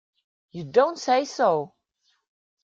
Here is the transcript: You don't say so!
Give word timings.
You 0.49 0.63
don't 0.63 0.97
say 0.97 1.25
so! 1.25 1.75